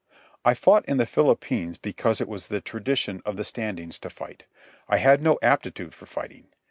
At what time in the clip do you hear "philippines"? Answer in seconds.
1.05-1.77